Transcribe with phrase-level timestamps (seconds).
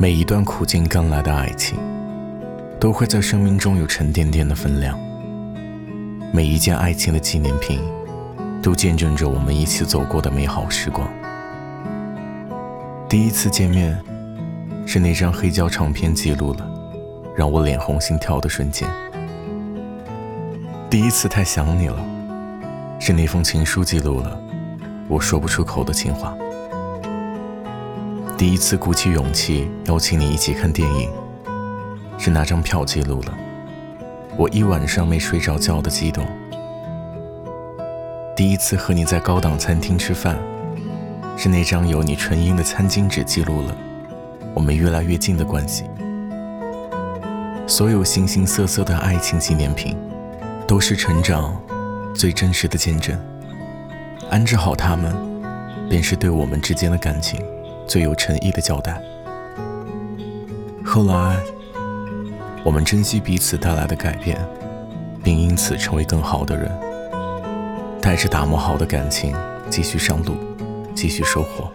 [0.00, 1.78] 每一段苦尽甘来的爱情，
[2.80, 4.98] 都会在生命中有沉甸甸的分量。
[6.32, 7.78] 每一件爱情的纪念品，
[8.62, 11.06] 都见证着我们一起走过的美好时光。
[13.10, 14.02] 第一次见面，
[14.86, 16.66] 是那张黑胶唱片记录了
[17.36, 18.88] 让我脸红心跳的瞬间。
[20.88, 22.02] 第一次太想你了，
[22.98, 24.40] 是那封情书记录了
[25.08, 26.34] 我说不出口的情话。
[28.40, 31.10] 第一次鼓起勇气邀请你一起看电影，
[32.16, 33.38] 是那张票记录了
[34.34, 36.26] 我一晚上没睡着觉的激动。
[38.34, 40.38] 第一次和你在高档餐厅吃饭，
[41.36, 43.76] 是那张有你唇印的餐巾纸记录了
[44.54, 45.84] 我们越来越近的关系。
[47.66, 49.94] 所有形形色色的爱情纪念品，
[50.66, 51.54] 都是成长
[52.14, 53.20] 最真实的见证。
[54.30, 55.14] 安置好它们，
[55.90, 57.38] 便是对我们之间的感情。
[57.90, 59.02] 最有诚意的交代。
[60.84, 61.36] 后来，
[62.62, 64.38] 我们珍惜彼此带来的改变，
[65.24, 66.70] 并因此成为更好的人，
[68.00, 69.34] 带着打磨好的感情
[69.68, 70.36] 继续上路，
[70.94, 71.68] 继续收获。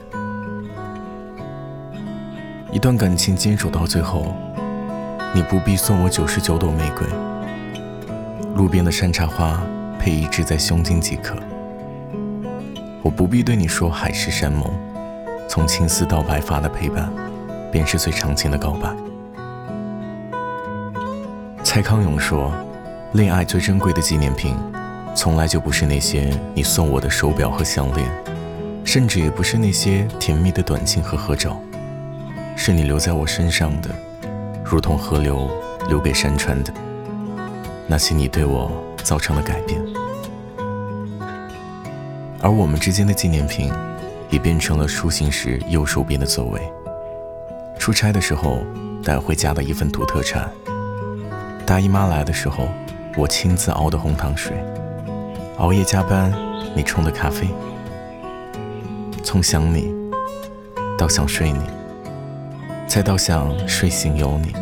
[2.71, 4.33] 一段感情坚守到最后，
[5.33, 7.05] 你不必送我九十九朵玫瑰，
[8.55, 9.61] 路边的山茶花
[9.99, 11.35] 配一支在胸襟即可。
[13.01, 14.73] 我不必对你说海誓山盟。
[15.47, 17.09] 从青丝到白发的陪伴，
[17.71, 18.89] 便是最长情的告白。
[21.63, 22.51] 蔡康永说
[23.13, 24.55] ：“恋爱最珍贵的纪念品，
[25.15, 28.09] 从来就不是那些你送我的手表和项链，
[28.83, 31.57] 甚至也不是那些甜蜜的短信和合照，
[32.55, 33.89] 是你留在我身上的，
[34.63, 35.49] 如同河流
[35.87, 36.73] 留给山川的
[37.87, 38.71] 那些你对我
[39.03, 39.81] 造成的改变。
[42.41, 43.71] 而我们之间的纪念品。”
[44.29, 46.61] 也变成了出行时右手边的座位。
[47.77, 48.59] 出差的时候
[49.03, 50.49] 带回家的一份土特产。
[51.65, 52.69] 大姨妈来的时候，
[53.17, 54.55] 我亲自熬的红糖水。
[55.57, 56.33] 熬夜加班，
[56.75, 57.47] 你冲的咖啡。
[59.23, 59.93] 从想你，
[60.97, 61.61] 到想睡你，
[62.87, 64.53] 再到想睡醒有你。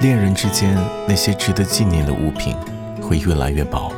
[0.00, 0.76] 恋人之间
[1.08, 2.54] 那些值得纪念的物品
[3.00, 3.90] 会越来越薄，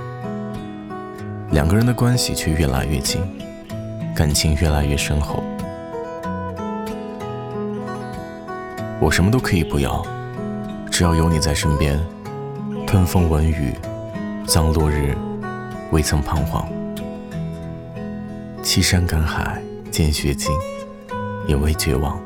[1.51, 3.21] 两个人的关系却越来越近。
[4.19, 5.45] 感情越来越深厚，
[9.01, 10.05] 我什么都可以不要，
[10.91, 11.97] 只要有你在身边。
[12.85, 13.73] 吞风吻雨，
[14.45, 15.17] 葬落日，
[15.93, 16.69] 未曾彷徨。
[18.61, 20.51] 欺山赶海，见雪景，
[21.47, 22.21] 也未绝望。